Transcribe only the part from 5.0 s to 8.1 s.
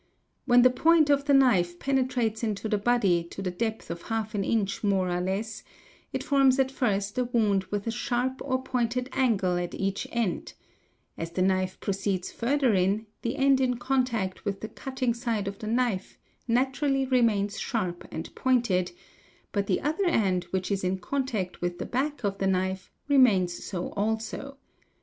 or less, it forms at first a wound with a